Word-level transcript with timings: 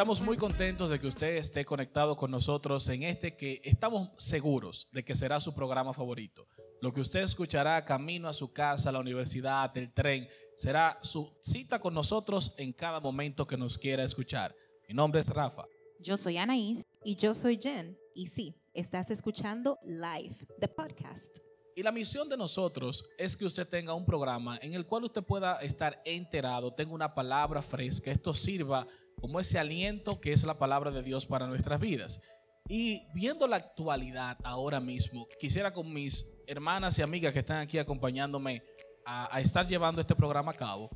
Estamos 0.00 0.22
muy 0.22 0.38
contentos 0.38 0.88
de 0.88 0.98
que 0.98 1.06
usted 1.06 1.36
esté 1.36 1.62
conectado 1.62 2.16
con 2.16 2.30
nosotros 2.30 2.88
en 2.88 3.02
este 3.02 3.36
que 3.36 3.60
estamos 3.62 4.08
seguros 4.16 4.88
de 4.92 5.04
que 5.04 5.14
será 5.14 5.38
su 5.40 5.52
programa 5.52 5.92
favorito. 5.92 6.48
Lo 6.80 6.90
que 6.90 7.02
usted 7.02 7.20
escuchará 7.20 7.84
camino 7.84 8.26
a 8.26 8.32
su 8.32 8.50
casa, 8.50 8.90
la 8.90 8.98
universidad, 8.98 9.76
el 9.76 9.92
tren, 9.92 10.26
será 10.56 10.98
su 11.02 11.36
cita 11.42 11.78
con 11.78 11.92
nosotros 11.92 12.54
en 12.56 12.72
cada 12.72 12.98
momento 12.98 13.46
que 13.46 13.58
nos 13.58 13.76
quiera 13.76 14.02
escuchar. 14.02 14.56
Mi 14.88 14.94
nombre 14.94 15.20
es 15.20 15.28
Rafa. 15.28 15.66
Yo 15.98 16.16
soy 16.16 16.38
Anaís. 16.38 16.86
Y 17.04 17.16
yo 17.16 17.34
soy 17.34 17.58
Jen. 17.62 17.98
Y 18.14 18.28
sí, 18.28 18.54
estás 18.72 19.10
escuchando 19.10 19.78
Live, 19.84 20.46
the 20.58 20.68
podcast. 20.68 21.40
Y 21.76 21.82
la 21.82 21.92
misión 21.92 22.26
de 22.28 22.38
nosotros 22.38 23.04
es 23.18 23.36
que 23.36 23.44
usted 23.44 23.68
tenga 23.68 23.94
un 23.94 24.06
programa 24.06 24.58
en 24.62 24.72
el 24.72 24.86
cual 24.86 25.04
usted 25.04 25.22
pueda 25.22 25.58
estar 25.60 26.00
enterado, 26.06 26.72
tenga 26.72 26.92
una 26.92 27.14
palabra 27.14 27.60
fresca, 27.62 28.10
esto 28.10 28.32
sirva 28.34 28.86
como 29.20 29.40
ese 29.40 29.58
aliento 29.58 30.20
que 30.20 30.32
es 30.32 30.44
la 30.44 30.58
palabra 30.58 30.90
de 30.90 31.02
Dios 31.02 31.26
para 31.26 31.46
nuestras 31.46 31.80
vidas. 31.80 32.20
Y 32.68 33.02
viendo 33.14 33.46
la 33.46 33.56
actualidad 33.56 34.38
ahora 34.44 34.80
mismo, 34.80 35.26
quisiera 35.40 35.72
con 35.72 35.92
mis 35.92 36.24
hermanas 36.46 36.98
y 36.98 37.02
amigas 37.02 37.32
que 37.32 37.40
están 37.40 37.58
aquí 37.58 37.78
acompañándome 37.78 38.62
a, 39.04 39.34
a 39.34 39.40
estar 39.40 39.66
llevando 39.66 40.00
este 40.00 40.14
programa 40.14 40.52
a 40.52 40.56
cabo, 40.56 40.90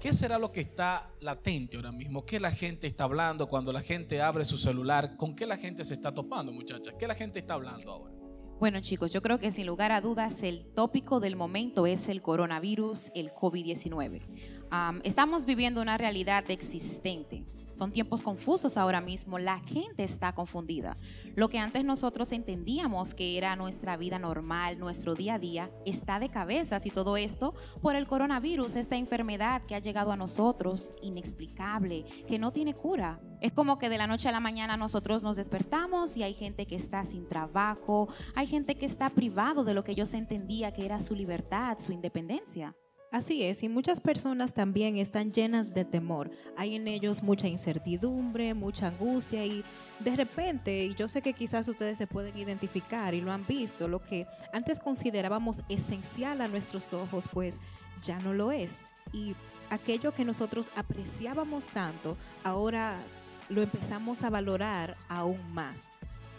¿qué 0.00 0.12
será 0.12 0.38
lo 0.38 0.52
que 0.52 0.60
está 0.60 1.12
latente 1.20 1.76
ahora 1.76 1.92
mismo? 1.92 2.24
¿Qué 2.24 2.40
la 2.40 2.50
gente 2.50 2.86
está 2.86 3.04
hablando 3.04 3.46
cuando 3.46 3.72
la 3.72 3.82
gente 3.82 4.22
abre 4.22 4.44
su 4.44 4.56
celular? 4.56 5.16
¿Con 5.16 5.34
qué 5.34 5.46
la 5.46 5.56
gente 5.56 5.84
se 5.84 5.94
está 5.94 6.12
topando, 6.12 6.52
muchachas? 6.52 6.94
¿Qué 6.98 7.06
la 7.06 7.14
gente 7.14 7.38
está 7.40 7.54
hablando 7.54 7.90
ahora? 7.90 8.18
Bueno 8.58 8.80
chicos, 8.80 9.12
yo 9.12 9.22
creo 9.22 9.38
que 9.38 9.52
sin 9.52 9.66
lugar 9.66 9.92
a 9.92 10.00
dudas 10.00 10.42
el 10.42 10.66
tópico 10.74 11.20
del 11.20 11.36
momento 11.36 11.86
es 11.86 12.08
el 12.08 12.20
coronavirus, 12.22 13.12
el 13.14 13.30
COVID-19. 13.30 14.57
Estamos 15.02 15.44
viviendo 15.44 15.80
una 15.80 15.96
realidad 15.98 16.50
existente. 16.50 17.44
Son 17.78 17.92
tiempos 17.92 18.24
confusos 18.24 18.76
ahora 18.76 19.00
mismo, 19.00 19.38
la 19.38 19.60
gente 19.60 20.02
está 20.02 20.32
confundida. 20.32 20.96
Lo 21.36 21.48
que 21.48 21.58
antes 21.58 21.84
nosotros 21.84 22.32
entendíamos 22.32 23.14
que 23.14 23.38
era 23.38 23.54
nuestra 23.54 23.96
vida 23.96 24.18
normal, 24.18 24.80
nuestro 24.80 25.14
día 25.14 25.34
a 25.34 25.38
día, 25.38 25.70
está 25.86 26.18
de 26.18 26.28
cabezas 26.28 26.86
y 26.86 26.90
todo 26.90 27.16
esto 27.16 27.54
por 27.80 27.94
el 27.94 28.08
coronavirus, 28.08 28.74
esta 28.74 28.96
enfermedad 28.96 29.62
que 29.62 29.76
ha 29.76 29.78
llegado 29.78 30.10
a 30.10 30.16
nosotros, 30.16 30.92
inexplicable, 31.02 32.04
que 32.26 32.40
no 32.40 32.52
tiene 32.52 32.74
cura. 32.74 33.20
Es 33.40 33.52
como 33.52 33.78
que 33.78 33.88
de 33.88 33.98
la 33.98 34.08
noche 34.08 34.28
a 34.28 34.32
la 34.32 34.40
mañana 34.40 34.76
nosotros 34.76 35.22
nos 35.22 35.36
despertamos 35.36 36.16
y 36.16 36.24
hay 36.24 36.34
gente 36.34 36.66
que 36.66 36.74
está 36.74 37.04
sin 37.04 37.28
trabajo, 37.28 38.08
hay 38.34 38.48
gente 38.48 38.74
que 38.74 38.86
está 38.86 39.10
privado 39.10 39.62
de 39.62 39.74
lo 39.74 39.84
que 39.84 39.92
ellos 39.92 40.14
entendía 40.14 40.72
que 40.72 40.84
era 40.84 40.98
su 41.00 41.14
libertad, 41.14 41.78
su 41.78 41.92
independencia. 41.92 42.74
Así 43.10 43.42
es, 43.42 43.62
y 43.62 43.70
muchas 43.70 44.02
personas 44.02 44.52
también 44.52 44.98
están 44.98 45.32
llenas 45.32 45.72
de 45.72 45.86
temor. 45.86 46.30
Hay 46.58 46.74
en 46.74 46.86
ellos 46.86 47.22
mucha 47.22 47.48
incertidumbre, 47.48 48.52
mucha 48.52 48.88
angustia 48.88 49.46
y 49.46 49.64
de 50.00 50.14
repente, 50.14 50.84
y 50.84 50.94
yo 50.94 51.08
sé 51.08 51.22
que 51.22 51.32
quizás 51.32 51.66
ustedes 51.68 51.96
se 51.96 52.06
pueden 52.06 52.36
identificar 52.36 53.14
y 53.14 53.22
lo 53.22 53.32
han 53.32 53.46
visto, 53.46 53.88
lo 53.88 54.02
que 54.02 54.26
antes 54.52 54.78
considerábamos 54.78 55.62
esencial 55.70 56.42
a 56.42 56.48
nuestros 56.48 56.92
ojos, 56.92 57.30
pues 57.32 57.62
ya 58.02 58.18
no 58.18 58.34
lo 58.34 58.52
es. 58.52 58.84
Y 59.14 59.34
aquello 59.70 60.12
que 60.12 60.26
nosotros 60.26 60.70
apreciábamos 60.76 61.70
tanto, 61.70 62.18
ahora 62.44 62.98
lo 63.48 63.62
empezamos 63.62 64.22
a 64.22 64.28
valorar 64.28 64.98
aún 65.08 65.40
más 65.54 65.90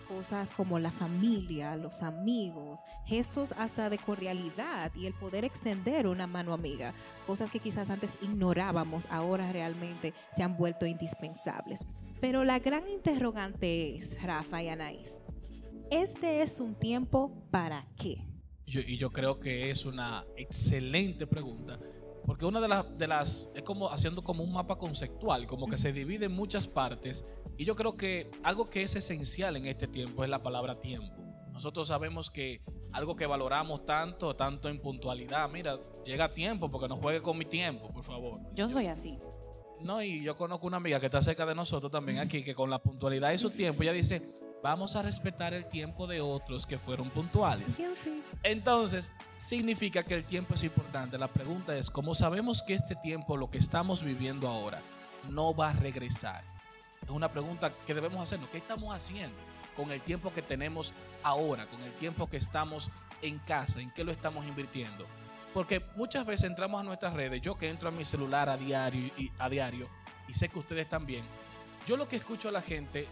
cosas 0.09 0.51
como 0.51 0.79
la 0.79 0.91
familia, 0.91 1.77
los 1.77 2.01
amigos, 2.01 2.81
gestos 3.05 3.53
hasta 3.57 3.89
de 3.89 3.99
cordialidad 3.99 4.91
y 4.95 5.05
el 5.05 5.13
poder 5.13 5.45
extender 5.45 6.07
una 6.07 6.27
mano 6.27 6.53
amiga, 6.53 6.93
cosas 7.27 7.51
que 7.51 7.59
quizás 7.59 7.89
antes 7.89 8.17
ignorábamos, 8.21 9.05
ahora 9.11 9.51
realmente 9.53 10.13
se 10.35 10.43
han 10.43 10.57
vuelto 10.57 10.85
indispensables. 10.85 11.85
Pero 12.19 12.43
la 12.43 12.59
gran 12.59 12.89
interrogante 12.89 13.95
es, 13.95 14.21
Rafa 14.21 14.63
y 14.63 14.67
Anaís, 14.67 15.21
¿este 15.91 16.41
es 16.41 16.59
un 16.59 16.75
tiempo 16.75 17.47
para 17.51 17.87
qué? 17.95 18.25
y 18.65 18.97
yo 18.97 19.09
creo 19.09 19.39
que 19.39 19.71
es 19.71 19.85
una 19.85 20.23
excelente 20.37 21.25
pregunta 21.25 21.79
porque 22.29 22.45
una 22.45 22.61
de, 22.61 22.67
las, 22.67 22.95
de 22.95 23.07
las 23.07 23.49
es 23.55 23.63
como 23.63 23.89
haciendo 23.89 24.23
como 24.23 24.43
un 24.43 24.53
mapa 24.53 24.75
conceptual, 24.75 25.47
como 25.47 25.65
que 25.65 25.79
se 25.79 25.91
divide 25.91 26.27
en 26.27 26.31
muchas 26.31 26.67
partes. 26.67 27.25
Y 27.57 27.65
yo 27.65 27.75
creo 27.75 27.97
que 27.97 28.29
algo 28.43 28.69
que 28.69 28.83
es 28.83 28.95
esencial 28.95 29.57
en 29.57 29.65
este 29.65 29.87
tiempo 29.87 30.23
es 30.23 30.29
la 30.29 30.43
palabra 30.43 30.79
tiempo. 30.79 31.23
Nosotros 31.51 31.87
sabemos 31.87 32.29
que 32.29 32.61
algo 32.91 33.15
que 33.15 33.25
valoramos 33.25 33.83
tanto, 33.83 34.35
tanto 34.35 34.69
en 34.69 34.79
puntualidad, 34.79 35.49
mira, 35.49 35.79
llega 36.05 36.31
tiempo 36.31 36.69
porque 36.69 36.87
no 36.87 36.97
juegue 36.97 37.19
con 37.19 37.35
mi 37.35 37.45
tiempo, 37.45 37.91
por 37.91 38.03
favor. 38.03 38.41
Yo 38.53 38.69
soy 38.69 38.85
así. 38.85 39.17
No, 39.81 40.03
y 40.03 40.23
yo 40.23 40.35
conozco 40.35 40.67
una 40.67 40.77
amiga 40.77 40.99
que 40.99 41.07
está 41.07 41.23
cerca 41.23 41.47
de 41.47 41.55
nosotros 41.55 41.91
también 41.91 42.19
aquí, 42.19 42.43
que 42.43 42.53
con 42.53 42.69
la 42.69 42.77
puntualidad 42.77 43.31
y 43.31 43.39
su 43.39 43.49
tiempo, 43.49 43.81
ella 43.81 43.93
dice, 43.93 44.21
vamos 44.61 44.95
a 44.95 45.01
respetar 45.01 45.55
el 45.55 45.65
tiempo 45.67 46.05
de 46.05 46.21
otros 46.21 46.67
que 46.67 46.77
fueron 46.77 47.09
puntuales. 47.09 47.79
Entonces, 48.43 49.11
significa 49.39 50.03
que 50.03 50.15
el 50.15 50.25
tiempo 50.25 50.53
es 50.53 50.63
importante. 50.63 51.17
La 51.17 51.29
pregunta 51.29 51.75
es, 51.77 51.89
¿cómo 51.89 52.13
sabemos 52.13 52.61
que 52.61 52.73
este 52.73 52.95
tiempo, 52.95 53.37
lo 53.37 53.49
que 53.49 53.57
estamos 53.57 54.03
viviendo 54.03 54.49
ahora, 54.49 54.81
no 55.29 55.55
va 55.55 55.69
a 55.69 55.73
regresar? 55.73 56.43
Es 57.01 57.09
una 57.09 57.31
pregunta 57.31 57.71
que 57.87 57.93
debemos 57.93 58.21
hacernos. 58.21 58.49
¿Qué 58.49 58.57
estamos 58.57 58.93
haciendo 58.93 59.37
con 59.77 59.91
el 59.91 60.01
tiempo 60.01 60.33
que 60.33 60.41
tenemos 60.41 60.93
ahora, 61.23 61.67
con 61.67 61.81
el 61.81 61.93
tiempo 61.93 62.29
que 62.29 62.35
estamos 62.35 62.91
en 63.21 63.39
casa? 63.39 63.79
¿En 63.79 63.91
qué 63.91 64.03
lo 64.03 64.11
estamos 64.11 64.45
invirtiendo? 64.45 65.07
Porque 65.53 65.81
muchas 65.95 66.25
veces 66.25 66.49
entramos 66.49 66.81
a 66.81 66.83
nuestras 66.83 67.13
redes, 67.13 67.41
yo 67.41 67.57
que 67.57 67.69
entro 67.69 67.87
a 67.87 67.93
mi 67.93 68.03
celular 68.03 68.49
a 68.49 68.57
diario 68.57 69.09
y 69.17 69.31
a 69.39 69.49
diario, 69.49 69.87
y 70.27 70.33
sé 70.33 70.49
que 70.49 70.59
ustedes 70.59 70.89
también, 70.89 71.23
yo 71.87 71.95
lo 71.95 72.09
que 72.09 72.17
escucho 72.17 72.49
a 72.49 72.51
la 72.51 72.61
gente 72.61 73.07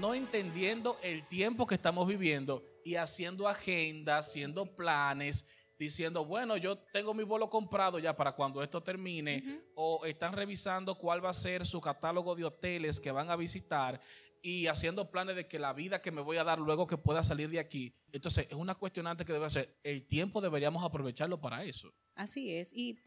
no 0.00 0.14
entendiendo 0.14 0.98
el 1.02 1.24
tiempo 1.28 1.66
que 1.66 1.76
estamos 1.76 2.08
viviendo 2.08 2.64
y 2.84 2.96
haciendo 2.96 3.46
agendas, 3.46 4.26
haciendo 4.26 4.66
planes, 4.74 5.46
diciendo, 5.78 6.24
bueno, 6.24 6.56
yo 6.56 6.78
tengo 6.78 7.14
mi 7.14 7.22
vuelo 7.22 7.50
comprado 7.50 7.98
ya 7.98 8.16
para 8.16 8.32
cuando 8.32 8.62
esto 8.62 8.82
termine, 8.82 9.62
o 9.74 10.04
están 10.06 10.32
revisando 10.32 10.96
cuál 10.96 11.24
va 11.24 11.30
a 11.30 11.34
ser 11.34 11.66
su 11.66 11.80
catálogo 11.80 12.34
de 12.34 12.44
hoteles 12.44 13.00
que 13.00 13.10
van 13.10 13.30
a 13.30 13.36
visitar 13.36 14.00
y 14.42 14.68
haciendo 14.68 15.10
planes 15.10 15.34
de 15.34 15.48
que 15.48 15.58
la 15.58 15.72
vida 15.72 16.00
que 16.00 16.12
me 16.12 16.20
voy 16.20 16.36
a 16.36 16.44
dar 16.44 16.58
luego 16.58 16.86
que 16.86 16.96
pueda 16.96 17.22
salir 17.22 17.50
de 17.50 17.58
aquí. 17.58 17.94
Entonces, 18.12 18.46
es 18.48 18.56
una 18.56 18.74
cuestionante 18.74 19.24
que 19.24 19.32
debe 19.32 19.50
ser, 19.50 19.76
el 19.82 20.06
tiempo 20.06 20.40
deberíamos 20.40 20.84
aprovecharlo 20.84 21.40
para 21.40 21.64
eso. 21.64 21.92
Así 22.14 22.54
es. 22.54 22.72
Y 22.72 22.98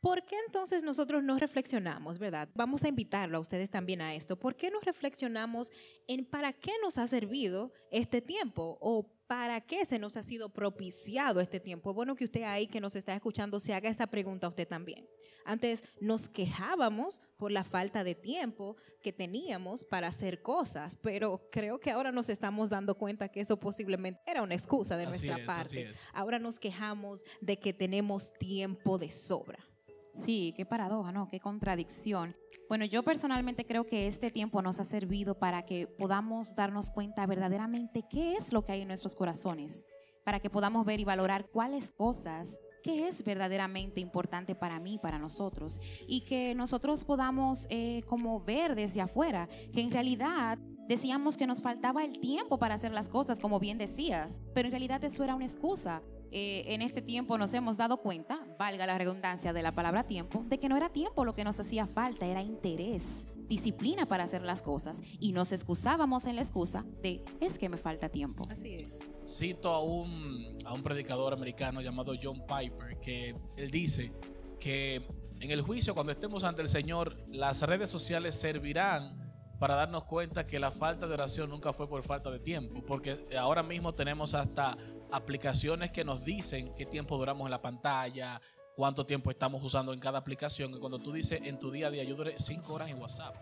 ¿Por 0.00 0.24
qué 0.24 0.36
entonces 0.46 0.82
nosotros 0.82 1.22
no 1.22 1.38
reflexionamos, 1.38 2.18
verdad? 2.18 2.48
Vamos 2.54 2.84
a 2.84 2.88
invitarlo 2.88 3.36
a 3.36 3.40
ustedes 3.40 3.68
también 3.68 4.00
a 4.00 4.14
esto. 4.14 4.38
¿Por 4.38 4.56
qué 4.56 4.70
no 4.70 4.80
reflexionamos 4.80 5.70
en 6.06 6.24
para 6.24 6.54
qué 6.54 6.72
nos 6.82 6.96
ha 6.96 7.06
servido 7.06 7.72
este 7.90 8.22
tiempo 8.22 8.78
o 8.80 9.06
para 9.26 9.60
qué 9.60 9.84
se 9.84 9.98
nos 9.98 10.16
ha 10.16 10.22
sido 10.22 10.48
propiciado 10.48 11.40
este 11.40 11.60
tiempo? 11.60 11.92
Bueno 11.92 12.16
que 12.16 12.24
usted 12.24 12.44
ahí 12.44 12.66
que 12.66 12.80
nos 12.80 12.96
está 12.96 13.14
escuchando 13.14 13.60
se 13.60 13.74
haga 13.74 13.90
esta 13.90 14.06
pregunta 14.06 14.46
a 14.46 14.50
usted 14.50 14.66
también. 14.66 15.06
Antes 15.44 15.84
nos 16.00 16.28
quejábamos 16.28 17.20
por 17.36 17.52
la 17.52 17.64
falta 17.64 18.02
de 18.02 18.14
tiempo 18.14 18.76
que 19.02 19.12
teníamos 19.12 19.84
para 19.84 20.08
hacer 20.08 20.40
cosas, 20.40 20.96
pero 20.96 21.48
creo 21.50 21.78
que 21.78 21.90
ahora 21.90 22.10
nos 22.12 22.28
estamos 22.30 22.70
dando 22.70 22.94
cuenta 22.96 23.28
que 23.28 23.40
eso 23.40 23.58
posiblemente 23.58 24.20
era 24.26 24.42
una 24.42 24.54
excusa 24.54 24.96
de 24.96 25.06
nuestra 25.06 25.44
parte. 25.44 25.90
Ahora 26.12 26.38
nos 26.38 26.58
quejamos 26.58 27.22
de 27.40 27.58
que 27.58 27.72
tenemos 27.72 28.32
tiempo 28.34 28.98
de 28.98 29.10
sobra. 29.10 29.69
Sí, 30.14 30.52
qué 30.56 30.66
paradoja, 30.66 31.12
¿no? 31.12 31.28
Qué 31.28 31.40
contradicción. 31.40 32.36
Bueno, 32.68 32.84
yo 32.84 33.02
personalmente 33.02 33.64
creo 33.64 33.86
que 33.86 34.06
este 34.06 34.30
tiempo 34.30 34.62
nos 34.62 34.80
ha 34.80 34.84
servido 34.84 35.38
para 35.38 35.64
que 35.64 35.86
podamos 35.86 36.54
darnos 36.54 36.90
cuenta 36.90 37.26
verdaderamente 37.26 38.04
qué 38.08 38.34
es 38.34 38.52
lo 38.52 38.64
que 38.64 38.72
hay 38.72 38.82
en 38.82 38.88
nuestros 38.88 39.14
corazones, 39.14 39.86
para 40.24 40.40
que 40.40 40.50
podamos 40.50 40.84
ver 40.84 41.00
y 41.00 41.04
valorar 41.04 41.48
cuáles 41.50 41.90
cosas, 41.90 42.58
qué 42.82 43.08
es 43.08 43.24
verdaderamente 43.24 44.00
importante 44.00 44.54
para 44.54 44.78
mí, 44.80 44.98
para 44.98 45.18
nosotros, 45.18 45.80
y 46.06 46.24
que 46.24 46.54
nosotros 46.54 47.04
podamos 47.04 47.66
eh, 47.70 48.02
como 48.06 48.40
ver 48.40 48.74
desde 48.74 49.00
afuera 49.00 49.48
que 49.72 49.80
en 49.80 49.90
realidad 49.90 50.58
decíamos 50.88 51.36
que 51.36 51.46
nos 51.46 51.62
faltaba 51.62 52.04
el 52.04 52.18
tiempo 52.18 52.58
para 52.58 52.74
hacer 52.74 52.92
las 52.92 53.08
cosas, 53.08 53.40
como 53.40 53.60
bien 53.60 53.78
decías, 53.78 54.42
pero 54.54 54.66
en 54.66 54.72
realidad 54.72 55.02
eso 55.04 55.22
era 55.24 55.34
una 55.34 55.46
excusa 55.46 56.02
eh, 56.32 56.64
en 56.66 56.82
este 56.82 57.02
tiempo 57.02 57.36
nos 57.36 57.52
hemos 57.54 57.76
dado 57.76 57.96
cuenta, 57.96 58.38
valga 58.60 58.86
la 58.86 58.98
redundancia 58.98 59.54
de 59.54 59.62
la 59.62 59.72
palabra 59.72 60.04
tiempo, 60.04 60.44
de 60.46 60.58
que 60.58 60.68
no 60.68 60.76
era 60.76 60.90
tiempo 60.90 61.24
lo 61.24 61.32
que 61.32 61.44
nos 61.44 61.58
hacía 61.58 61.86
falta, 61.86 62.26
era 62.26 62.42
interés, 62.42 63.26
disciplina 63.48 64.04
para 64.04 64.24
hacer 64.24 64.42
las 64.42 64.60
cosas 64.60 65.00
y 65.18 65.32
nos 65.32 65.50
excusábamos 65.52 66.26
en 66.26 66.36
la 66.36 66.42
excusa 66.42 66.84
de 67.00 67.24
es 67.40 67.58
que 67.58 67.70
me 67.70 67.78
falta 67.78 68.10
tiempo. 68.10 68.44
Así 68.50 68.74
es. 68.74 69.06
Cito 69.26 69.70
a 69.70 69.82
un, 69.82 70.58
a 70.66 70.74
un 70.74 70.82
predicador 70.82 71.32
americano 71.32 71.80
llamado 71.80 72.12
John 72.22 72.42
Piper 72.46 73.00
que 73.00 73.34
él 73.56 73.70
dice 73.70 74.12
que 74.60 74.96
en 75.40 75.50
el 75.50 75.62
juicio 75.62 75.94
cuando 75.94 76.12
estemos 76.12 76.44
ante 76.44 76.60
el 76.60 76.68
Señor 76.68 77.16
las 77.28 77.62
redes 77.62 77.88
sociales 77.88 78.34
servirán 78.34 79.29
para 79.60 79.74
darnos 79.74 80.04
cuenta 80.04 80.46
que 80.46 80.58
la 80.58 80.70
falta 80.70 81.06
de 81.06 81.12
oración 81.12 81.50
nunca 81.50 81.74
fue 81.74 81.86
por 81.86 82.02
falta 82.02 82.30
de 82.30 82.40
tiempo, 82.40 82.82
porque 82.82 83.26
ahora 83.38 83.62
mismo 83.62 83.94
tenemos 83.94 84.32
hasta 84.32 84.74
aplicaciones 85.12 85.90
que 85.90 86.02
nos 86.02 86.24
dicen 86.24 86.74
qué 86.74 86.86
tiempo 86.86 87.18
duramos 87.18 87.44
en 87.44 87.50
la 87.50 87.60
pantalla, 87.60 88.40
cuánto 88.74 89.04
tiempo 89.04 89.30
estamos 89.30 89.62
usando 89.62 89.92
en 89.92 90.00
cada 90.00 90.18
aplicación. 90.18 90.74
Y 90.74 90.78
cuando 90.78 90.98
tú 90.98 91.12
dices 91.12 91.42
en 91.44 91.58
tu 91.58 91.70
día 91.70 91.88
a 91.88 91.90
día, 91.90 92.04
yo 92.04 92.16
duré 92.16 92.36
cinco 92.38 92.72
horas 92.72 92.88
en 92.88 92.98
WhatsApp. 92.98 93.36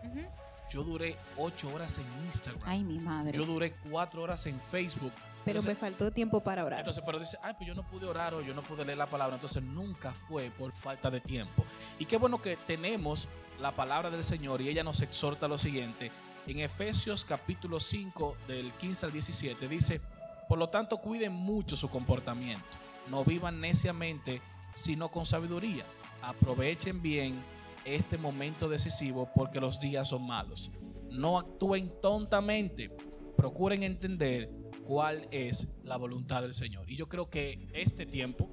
Yo 0.69 0.83
duré 0.83 1.15
ocho 1.37 1.73
horas 1.73 1.97
en 1.97 2.25
Instagram. 2.25 2.61
Ay, 2.65 2.83
mi 2.83 2.99
madre. 2.99 3.31
Yo 3.31 3.45
duré 3.45 3.73
cuatro 3.89 4.21
horas 4.21 4.45
en 4.45 4.59
Facebook. 4.59 5.13
Pero 5.45 5.59
Entonces- 5.59 5.67
me 5.67 5.75
faltó 5.89 6.11
tiempo 6.11 6.41
para 6.41 6.63
orar. 6.65 6.79
Entonces, 6.79 7.03
pero 7.05 7.17
dice, 7.19 7.37
ay, 7.41 7.53
pues 7.57 7.67
yo 7.67 7.73
no 7.75 7.83
pude 7.83 8.05
orar 8.05 8.33
o 8.33 8.41
yo 8.41 8.53
no 8.53 8.61
pude 8.61 8.83
leer 8.85 8.97
la 8.97 9.07
palabra. 9.07 9.35
Entonces, 9.35 9.63
nunca 9.63 10.11
fue 10.11 10.51
por 10.51 10.71
falta 10.73 11.09
de 11.09 11.21
tiempo. 11.21 11.63
Y 11.97 12.05
qué 12.05 12.17
bueno 12.17 12.41
que 12.41 12.57
tenemos 12.67 13.27
la 13.61 13.71
palabra 13.71 14.09
del 14.09 14.23
Señor 14.23 14.61
y 14.61 14.69
ella 14.69 14.83
nos 14.83 15.01
exhorta 15.01 15.47
lo 15.47 15.57
siguiente. 15.57 16.11
En 16.47 16.59
Efesios 16.59 17.25
capítulo 17.25 17.79
5, 17.79 18.35
del 18.47 18.71
15 18.73 19.05
al 19.05 19.11
17, 19.11 19.67
dice, 19.67 20.01
por 20.47 20.57
lo 20.57 20.69
tanto, 20.69 20.97
cuiden 20.97 21.31
mucho 21.33 21.75
su 21.75 21.89
comportamiento. 21.89 22.65
No 23.09 23.23
vivan 23.23 23.59
neciamente, 23.61 24.41
sino 24.75 25.09
con 25.09 25.25
sabiduría. 25.25 25.83
Aprovechen 26.21 27.01
bien 27.01 27.41
este 27.85 28.17
momento 28.17 28.67
decisivo 28.69 29.29
porque 29.33 29.59
los 29.59 29.79
días 29.79 30.07
son 30.09 30.25
malos. 30.27 30.69
No 31.09 31.37
actúen 31.39 31.91
tontamente. 32.01 32.89
Procuren 33.37 33.83
entender 33.83 34.49
cuál 34.89 35.27
es 35.29 35.67
la 35.83 35.97
voluntad 35.97 36.41
del 36.41 36.55
Señor. 36.55 36.89
Y 36.89 36.95
yo 36.95 37.07
creo 37.07 37.29
que 37.29 37.69
este 37.73 38.07
tiempo 38.07 38.49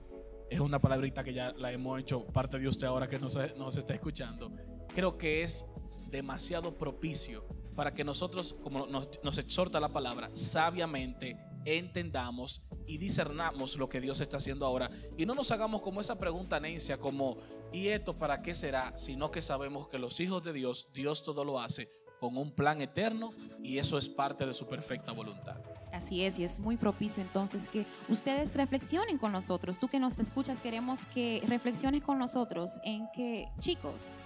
es 0.51 0.61
una 0.61 0.79
palabrita 0.79 1.25
que 1.25 1.33
ya 1.33 1.53
la 1.53 1.73
hemos 1.73 1.99
hecho 1.99 2.27
parte 2.27 2.59
de 2.59 2.69
usted 2.69 2.87
ahora 2.87 3.09
que 3.09 3.19
nos, 3.19 3.39
nos 3.57 3.75
está 3.79 3.95
escuchando. 3.95 4.53
Creo 4.95 5.17
que 5.17 5.43
es 5.43 5.65
demasiado 6.11 6.77
propicio 6.77 7.47
para 7.75 7.91
que 7.91 8.05
nosotros, 8.05 8.55
como 8.63 8.87
nos, 8.87 9.09
nos 9.25 9.39
exhorta 9.39 9.81
la 9.81 9.89
palabra, 9.89 10.29
sabiamente 10.35 11.39
entendamos 11.65 12.61
y 12.87 12.99
discernamos 12.99 13.79
lo 13.79 13.89
que 13.89 14.03
Dios 14.03 14.21
está 14.21 14.37
haciendo 14.37 14.67
ahora 14.67 14.91
y 15.17 15.25
no 15.25 15.35
nos 15.35 15.51
hagamos 15.53 15.81
como 15.81 16.03
esa 16.03 16.19
pregunta 16.19 16.61
necia 16.61 16.99
como 16.99 17.39
¿y 17.73 17.89
esto 17.89 18.19
para 18.19 18.43
qué 18.43 18.55
será? 18.55 18.95
Sino 18.99 19.31
que 19.31 19.41
sabemos 19.41 19.89
que 19.89 19.99
los 19.99 20.21
hijos 20.21 20.45
de 20.45 20.53
Dios, 20.53 20.91
Dios 20.93 21.23
todo 21.23 21.47
lo 21.47 21.59
hace 21.59 21.89
con 22.21 22.37
un 22.37 22.51
plan 22.53 22.81
eterno 22.81 23.31
y 23.63 23.79
eso 23.79 23.99
es 23.99 24.09
parte 24.09 24.47
de 24.47 24.55
su 24.55 24.67
perfecta 24.67 25.13
voluntad. 25.13 25.57
Así 25.97 26.23
es, 26.23 26.39
y 26.39 26.45
es 26.45 26.61
muy 26.61 26.77
propicio 26.77 27.23
entonces 27.23 27.69
que 27.69 27.87
ustedes 28.09 28.55
reflexionen 28.55 29.19
con 29.19 29.33
nosotros. 29.33 29.79
Tú 29.79 29.89
que 29.89 29.99
nos 29.99 30.19
escuchas, 30.19 30.61
queremos 30.61 31.05
que 31.07 31.43
reflexiones 31.47 32.03
con 32.03 32.19
nosotros 32.19 32.81
en 32.85 33.09
que, 33.15 33.49
chicos, 33.61 34.17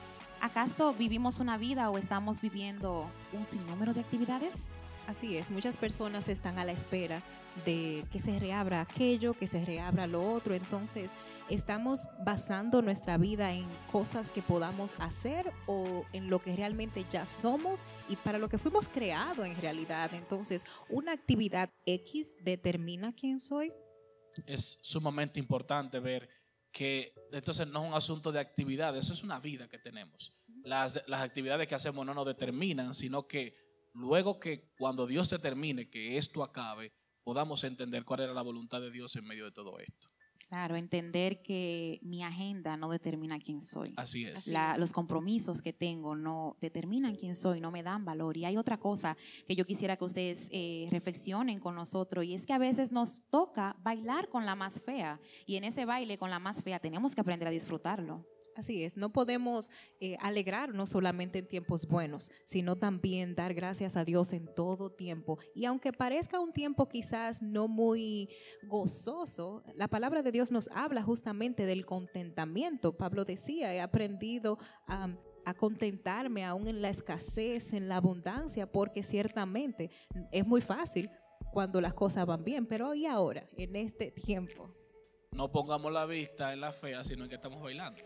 ¿acaso 0.40 0.92
vivimos 0.94 1.38
una 1.38 1.56
vida 1.56 1.90
o 1.90 1.98
estamos 1.98 2.40
viviendo 2.40 3.08
un 3.32 3.44
sinnúmero 3.44 3.94
de 3.94 4.00
actividades? 4.00 4.72
Así 5.10 5.36
es, 5.36 5.50
muchas 5.50 5.76
personas 5.76 6.28
están 6.28 6.60
a 6.60 6.64
la 6.64 6.70
espera 6.70 7.20
de 7.66 8.04
que 8.12 8.20
se 8.20 8.38
reabra 8.38 8.80
aquello, 8.80 9.34
que 9.34 9.48
se 9.48 9.64
reabra 9.64 10.06
lo 10.06 10.22
otro. 10.22 10.54
Entonces, 10.54 11.10
estamos 11.48 12.06
basando 12.24 12.80
nuestra 12.80 13.18
vida 13.18 13.52
en 13.52 13.66
cosas 13.90 14.30
que 14.30 14.40
podamos 14.40 14.94
hacer 15.00 15.50
o 15.66 16.04
en 16.12 16.30
lo 16.30 16.38
que 16.38 16.54
realmente 16.54 17.04
ya 17.10 17.26
somos 17.26 17.82
y 18.08 18.14
para 18.14 18.38
lo 18.38 18.48
que 18.48 18.56
fuimos 18.56 18.86
creados 18.86 19.44
en 19.48 19.60
realidad. 19.60 20.14
Entonces, 20.14 20.64
una 20.88 21.10
actividad 21.10 21.70
X 21.86 22.36
determina 22.44 23.12
quién 23.12 23.40
soy. 23.40 23.72
Es 24.46 24.78
sumamente 24.80 25.40
importante 25.40 25.98
ver 25.98 26.28
que 26.70 27.14
entonces 27.32 27.66
no 27.66 27.82
es 27.82 27.88
un 27.88 27.94
asunto 27.94 28.30
de 28.30 28.38
actividad, 28.38 28.96
eso 28.96 29.12
es 29.12 29.24
una 29.24 29.40
vida 29.40 29.68
que 29.68 29.80
tenemos. 29.80 30.32
Las, 30.62 31.02
las 31.08 31.24
actividades 31.24 31.66
que 31.66 31.74
hacemos 31.74 32.06
no 32.06 32.14
nos 32.14 32.26
determinan, 32.26 32.94
sino 32.94 33.26
que 33.26 33.69
luego 33.92 34.38
que 34.38 34.70
cuando 34.78 35.06
Dios 35.06 35.30
determine 35.30 35.88
que 35.88 36.16
esto 36.16 36.42
acabe, 36.42 36.92
podamos 37.22 37.64
entender 37.64 38.04
cuál 38.04 38.20
era 38.20 38.32
la 38.32 38.42
voluntad 38.42 38.80
de 38.80 38.90
Dios 38.90 39.14
en 39.16 39.24
medio 39.26 39.44
de 39.44 39.52
todo 39.52 39.78
esto. 39.78 40.08
Claro, 40.48 40.74
entender 40.74 41.42
que 41.42 42.00
mi 42.02 42.24
agenda 42.24 42.76
no 42.76 42.90
determina 42.90 43.38
quién 43.38 43.60
soy. 43.60 43.92
Así 43.96 44.24
es. 44.24 44.48
La- 44.48 44.76
los 44.78 44.92
compromisos 44.92 45.62
que 45.62 45.72
tengo 45.72 46.16
no 46.16 46.56
determinan 46.60 47.14
quién 47.14 47.36
soy, 47.36 47.60
no 47.60 47.70
me 47.70 47.84
dan 47.84 48.04
valor. 48.04 48.36
Y 48.36 48.44
hay 48.46 48.56
otra 48.56 48.76
cosa 48.80 49.16
que 49.46 49.54
yo 49.54 49.64
quisiera 49.64 49.96
que 49.96 50.04
ustedes 50.04 50.48
eh, 50.50 50.88
reflexionen 50.90 51.60
con 51.60 51.76
nosotros 51.76 52.24
y 52.24 52.34
es 52.34 52.46
que 52.46 52.52
a 52.52 52.58
veces 52.58 52.90
nos 52.90 53.22
toca 53.30 53.76
bailar 53.84 54.28
con 54.28 54.44
la 54.44 54.56
más 54.56 54.82
fea 54.82 55.20
y 55.46 55.54
en 55.54 55.62
ese 55.62 55.84
baile 55.84 56.18
con 56.18 56.30
la 56.30 56.40
más 56.40 56.64
fea 56.64 56.80
tenemos 56.80 57.14
que 57.14 57.20
aprender 57.20 57.46
a 57.46 57.52
disfrutarlo. 57.52 58.26
Así 58.56 58.84
es, 58.84 58.96
no 58.96 59.10
podemos 59.10 59.70
eh, 60.00 60.16
alegrarnos 60.20 60.90
solamente 60.90 61.38
en 61.38 61.48
tiempos 61.48 61.86
buenos, 61.86 62.30
sino 62.44 62.76
también 62.76 63.34
dar 63.34 63.54
gracias 63.54 63.96
a 63.96 64.04
Dios 64.04 64.32
en 64.32 64.52
todo 64.54 64.90
tiempo. 64.90 65.38
Y 65.54 65.64
aunque 65.64 65.92
parezca 65.92 66.40
un 66.40 66.52
tiempo 66.52 66.88
quizás 66.88 67.42
no 67.42 67.68
muy 67.68 68.28
gozoso, 68.64 69.62
la 69.74 69.88
palabra 69.88 70.22
de 70.22 70.32
Dios 70.32 70.50
nos 70.50 70.68
habla 70.72 71.02
justamente 71.02 71.64
del 71.64 71.86
contentamiento. 71.86 72.96
Pablo 72.96 73.24
decía, 73.24 73.74
he 73.74 73.80
aprendido 73.80 74.58
a, 74.86 75.08
a 75.44 75.54
contentarme 75.54 76.44
aún 76.44 76.68
en 76.68 76.82
la 76.82 76.90
escasez, 76.90 77.72
en 77.72 77.88
la 77.88 77.96
abundancia, 77.96 78.70
porque 78.70 79.02
ciertamente 79.02 79.90
es 80.32 80.46
muy 80.46 80.60
fácil 80.60 81.10
cuando 81.52 81.80
las 81.80 81.94
cosas 81.94 82.26
van 82.26 82.44
bien, 82.44 82.66
pero 82.66 82.94
y 82.94 83.06
ahora, 83.06 83.48
en 83.56 83.76
este 83.76 84.10
tiempo. 84.10 84.74
No 85.32 85.50
pongamos 85.50 85.92
la 85.92 86.06
vista 86.06 86.52
en 86.52 86.60
la 86.60 86.72
fea, 86.72 87.04
sino 87.04 87.24
en 87.24 87.28
que 87.28 87.36
estamos 87.36 87.62
bailando. 87.62 88.02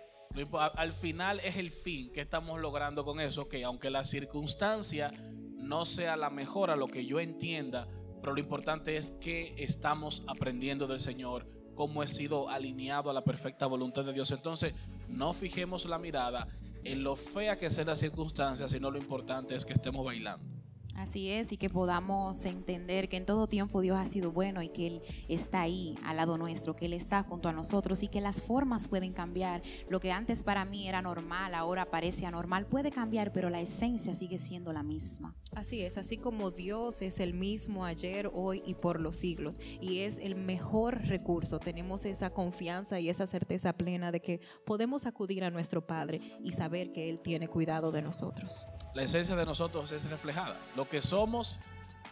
Al 0.76 0.92
final 0.92 1.40
es 1.40 1.56
el 1.56 1.70
fin 1.70 2.10
que 2.12 2.22
estamos 2.22 2.60
logrando 2.60 3.04
con 3.04 3.20
eso, 3.20 3.48
que 3.48 3.62
aunque 3.64 3.90
la 3.90 4.04
circunstancia 4.04 5.12
no 5.56 5.84
sea 5.84 6.16
la 6.16 6.30
mejor 6.30 6.70
a 6.70 6.76
lo 6.76 6.88
que 6.88 7.06
yo 7.06 7.20
entienda, 7.20 7.86
pero 8.20 8.34
lo 8.34 8.40
importante 8.40 8.96
es 8.96 9.12
que 9.12 9.54
estamos 9.58 10.22
aprendiendo 10.26 10.86
del 10.86 10.98
Señor, 10.98 11.46
cómo 11.74 12.02
he 12.02 12.06
sido 12.06 12.48
alineado 12.48 13.10
a 13.10 13.12
la 13.12 13.22
perfecta 13.22 13.66
voluntad 13.66 14.04
de 14.04 14.12
Dios. 14.12 14.30
Entonces, 14.30 14.74
no 15.08 15.32
fijemos 15.32 15.86
la 15.86 15.98
mirada 15.98 16.48
en 16.84 17.02
lo 17.02 17.16
fea 17.16 17.56
que 17.56 17.70
sea 17.70 17.84
la 17.84 17.96
circunstancia, 17.96 18.68
sino 18.68 18.90
lo 18.90 18.98
importante 18.98 19.54
es 19.54 19.64
que 19.64 19.72
estemos 19.72 20.04
bailando. 20.04 20.53
Así 20.96 21.30
es, 21.30 21.52
y 21.52 21.56
que 21.56 21.68
podamos 21.68 22.44
entender 22.44 23.08
que 23.08 23.16
en 23.16 23.26
todo 23.26 23.46
tiempo 23.46 23.80
Dios 23.80 23.96
ha 23.96 24.06
sido 24.06 24.32
bueno 24.32 24.62
y 24.62 24.68
que 24.68 24.86
Él 24.86 25.02
está 25.28 25.62
ahí 25.62 25.96
al 26.04 26.16
lado 26.16 26.38
nuestro, 26.38 26.76
que 26.76 26.86
Él 26.86 26.92
está 26.92 27.22
junto 27.22 27.48
a 27.48 27.52
nosotros 27.52 28.02
y 28.02 28.08
que 28.08 28.20
las 28.20 28.42
formas 28.42 28.88
pueden 28.88 29.12
cambiar. 29.12 29.62
Lo 29.88 30.00
que 30.00 30.12
antes 30.12 30.42
para 30.44 30.64
mí 30.64 30.88
era 30.88 31.02
normal, 31.02 31.54
ahora 31.54 31.90
parece 31.90 32.26
anormal, 32.26 32.66
puede 32.66 32.90
cambiar, 32.90 33.32
pero 33.32 33.50
la 33.50 33.60
esencia 33.60 34.14
sigue 34.14 34.38
siendo 34.38 34.72
la 34.72 34.82
misma. 34.82 35.34
Así 35.52 35.82
es, 35.82 35.98
así 35.98 36.16
como 36.16 36.50
Dios 36.50 37.02
es 37.02 37.20
el 37.20 37.34
mismo 37.34 37.84
ayer, 37.84 38.30
hoy 38.32 38.62
y 38.64 38.74
por 38.74 39.00
los 39.00 39.16
siglos, 39.16 39.60
y 39.80 40.00
es 40.00 40.18
el 40.18 40.34
mejor 40.34 41.02
recurso, 41.06 41.58
tenemos 41.58 42.04
esa 42.04 42.30
confianza 42.30 42.98
y 43.00 43.08
esa 43.08 43.26
certeza 43.26 43.72
plena 43.72 44.10
de 44.10 44.20
que 44.20 44.40
podemos 44.64 45.06
acudir 45.06 45.44
a 45.44 45.50
nuestro 45.50 45.86
Padre 45.86 46.20
y 46.42 46.52
saber 46.52 46.92
que 46.92 47.10
Él 47.10 47.20
tiene 47.20 47.48
cuidado 47.48 47.92
de 47.92 48.02
nosotros. 48.02 48.66
la 48.94 49.02
esencia 49.02 49.34
de 49.34 49.44
nosotros 49.44 49.90
es 49.90 50.08
reflejada. 50.08 50.56
Lo 50.76 50.83
que 50.88 51.02
somos, 51.02 51.58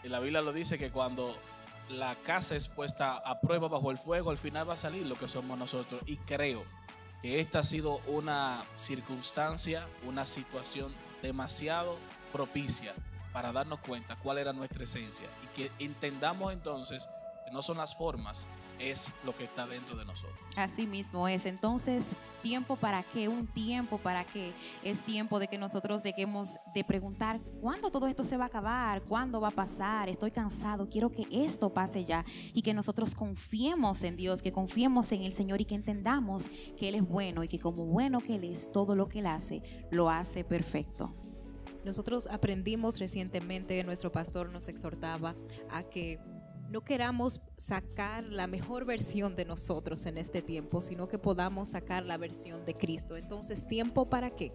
y 0.02 0.08
la 0.08 0.20
Biblia 0.20 0.40
lo 0.40 0.52
dice 0.52 0.78
que 0.78 0.90
cuando 0.90 1.36
la 1.88 2.16
casa 2.16 2.56
es 2.56 2.68
puesta 2.68 3.16
a 3.16 3.40
prueba 3.40 3.68
bajo 3.68 3.90
el 3.90 3.98
fuego, 3.98 4.30
al 4.30 4.38
final 4.38 4.68
va 4.68 4.74
a 4.74 4.76
salir 4.76 5.06
lo 5.06 5.16
que 5.16 5.28
somos 5.28 5.58
nosotros. 5.58 6.02
Y 6.06 6.16
creo 6.18 6.64
que 7.20 7.40
esta 7.40 7.60
ha 7.60 7.64
sido 7.64 8.00
una 8.06 8.64
circunstancia, 8.74 9.86
una 10.06 10.24
situación 10.26 10.92
demasiado 11.22 11.96
propicia 12.32 12.94
para 13.32 13.52
darnos 13.52 13.78
cuenta 13.80 14.16
cuál 14.16 14.38
era 14.38 14.52
nuestra 14.52 14.84
esencia 14.84 15.26
y 15.42 15.56
que 15.56 15.70
entendamos 15.78 16.52
entonces 16.52 17.08
no 17.52 17.62
son 17.62 17.76
las 17.76 17.94
formas, 17.94 18.46
es 18.78 19.12
lo 19.24 19.34
que 19.34 19.44
está 19.44 19.66
dentro 19.66 19.96
de 19.96 20.04
nosotros. 20.04 20.38
Así 20.56 20.86
mismo 20.86 21.28
es. 21.28 21.46
Entonces, 21.46 22.16
tiempo 22.42 22.76
para 22.76 23.02
qué, 23.02 23.28
un 23.28 23.46
tiempo 23.46 23.98
para 23.98 24.24
qué. 24.24 24.52
Es 24.82 25.00
tiempo 25.02 25.38
de 25.38 25.48
que 25.48 25.58
nosotros 25.58 26.02
dejemos 26.02 26.50
de 26.74 26.82
preguntar 26.82 27.40
cuándo 27.60 27.90
todo 27.90 28.06
esto 28.06 28.24
se 28.24 28.36
va 28.36 28.44
a 28.44 28.46
acabar, 28.48 29.02
cuándo 29.02 29.40
va 29.40 29.48
a 29.48 29.52
pasar, 29.52 30.08
estoy 30.08 30.30
cansado, 30.30 30.88
quiero 30.88 31.10
que 31.10 31.26
esto 31.30 31.72
pase 31.72 32.04
ya 32.04 32.24
y 32.52 32.62
que 32.62 32.74
nosotros 32.74 33.14
confiemos 33.14 34.02
en 34.02 34.16
Dios, 34.16 34.42
que 34.42 34.52
confiemos 34.52 35.12
en 35.12 35.22
el 35.22 35.32
Señor 35.32 35.60
y 35.60 35.64
que 35.64 35.74
entendamos 35.74 36.48
que 36.76 36.88
Él 36.88 36.96
es 36.96 37.06
bueno 37.06 37.44
y 37.44 37.48
que 37.48 37.60
como 37.60 37.84
bueno 37.84 38.20
que 38.20 38.36
Él 38.36 38.44
es, 38.44 38.72
todo 38.72 38.96
lo 38.96 39.06
que 39.06 39.20
Él 39.20 39.26
hace, 39.26 39.62
lo 39.90 40.10
hace 40.10 40.44
perfecto. 40.44 41.14
Nosotros 41.84 42.28
aprendimos 42.30 43.00
recientemente, 43.00 43.82
nuestro 43.82 44.12
pastor 44.12 44.50
nos 44.50 44.68
exhortaba 44.68 45.34
a 45.70 45.82
que 45.82 46.20
no 46.72 46.80
queramos 46.80 47.40
sacar 47.58 48.24
la 48.24 48.46
mejor 48.46 48.86
versión 48.86 49.36
de 49.36 49.44
nosotros 49.44 50.06
en 50.06 50.16
este 50.16 50.40
tiempo, 50.40 50.80
sino 50.80 51.06
que 51.06 51.18
podamos 51.18 51.68
sacar 51.68 52.04
la 52.04 52.16
versión 52.16 52.64
de 52.64 52.74
Cristo. 52.74 53.16
Entonces, 53.16 53.68
¿tiempo 53.68 54.08
para 54.08 54.30
qué? 54.30 54.52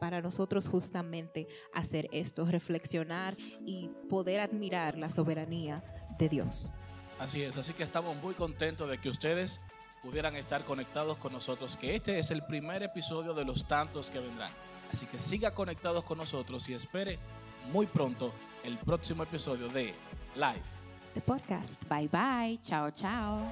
Para 0.00 0.20
nosotros 0.20 0.68
justamente 0.68 1.46
hacer 1.72 2.08
esto, 2.10 2.44
reflexionar 2.44 3.36
y 3.64 3.88
poder 4.08 4.40
admirar 4.40 4.98
la 4.98 5.10
soberanía 5.10 5.84
de 6.18 6.28
Dios. 6.28 6.72
Así 7.20 7.42
es, 7.42 7.56
así 7.56 7.72
que 7.72 7.84
estamos 7.84 8.16
muy 8.16 8.34
contentos 8.34 8.88
de 8.88 8.98
que 8.98 9.08
ustedes 9.08 9.60
pudieran 10.02 10.34
estar 10.34 10.64
conectados 10.64 11.18
con 11.18 11.32
nosotros, 11.32 11.76
que 11.76 11.94
este 11.94 12.18
es 12.18 12.32
el 12.32 12.42
primer 12.44 12.82
episodio 12.82 13.32
de 13.32 13.44
los 13.44 13.66
tantos 13.66 14.10
que 14.10 14.18
vendrán. 14.18 14.50
Así 14.92 15.06
que 15.06 15.20
siga 15.20 15.54
conectados 15.54 16.02
con 16.02 16.18
nosotros 16.18 16.68
y 16.68 16.74
espere 16.74 17.18
muy 17.70 17.86
pronto 17.86 18.32
el 18.64 18.76
próximo 18.78 19.22
episodio 19.22 19.68
de 19.68 19.94
Live. 20.34 20.79
The 21.14 21.20
podcast. 21.20 21.88
Bye 21.88 22.08
bye, 22.08 22.58
chao, 22.62 22.90
chao. 22.90 23.42